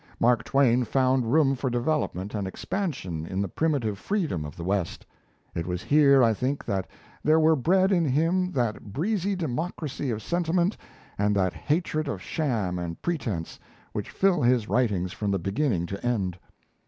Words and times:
Mark 0.19 0.43
Twain 0.43 0.83
found 0.83 1.31
room 1.31 1.53
for 1.55 1.69
development 1.69 2.33
and 2.33 2.47
expansion 2.47 3.23
in 3.27 3.39
the 3.39 3.47
primitive 3.47 3.99
freedom 3.99 4.45
of 4.45 4.57
the 4.57 4.63
West. 4.63 5.05
It 5.53 5.67
was 5.67 5.83
here, 5.83 6.23
I 6.23 6.33
think, 6.33 6.65
that 6.65 6.87
there 7.23 7.39
were 7.39 7.55
bred 7.55 7.91
in 7.91 8.03
him 8.05 8.51
that 8.53 8.91
breezy 8.93 9.35
democracy 9.35 10.09
of 10.09 10.23
sentiment 10.23 10.75
and 11.19 11.35
that 11.35 11.53
hatred 11.53 12.07
of 12.07 12.19
sham 12.19 12.79
and 12.79 12.99
pretence 13.03 13.59
which 13.91 14.09
fill 14.09 14.41
his 14.41 14.67
writings 14.67 15.13
from 15.13 15.29
beginning 15.33 15.85
to 15.85 16.03
end. 16.03 16.39